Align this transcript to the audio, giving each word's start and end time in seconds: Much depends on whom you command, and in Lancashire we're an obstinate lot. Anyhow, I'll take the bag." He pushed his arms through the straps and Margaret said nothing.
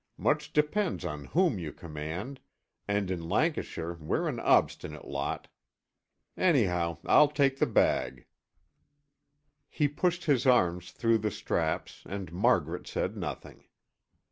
Much 0.17 0.51
depends 0.51 1.05
on 1.05 1.25
whom 1.25 1.59
you 1.59 1.71
command, 1.71 2.39
and 2.87 3.11
in 3.11 3.29
Lancashire 3.29 3.93
we're 4.01 4.27
an 4.27 4.39
obstinate 4.39 5.05
lot. 5.05 5.47
Anyhow, 6.35 6.97
I'll 7.05 7.27
take 7.27 7.57
the 7.59 7.67
bag." 7.67 8.25
He 9.69 9.87
pushed 9.87 10.25
his 10.25 10.47
arms 10.47 10.89
through 10.89 11.19
the 11.19 11.29
straps 11.29 12.01
and 12.07 12.33
Margaret 12.33 12.87
said 12.87 13.15
nothing. 13.15 13.65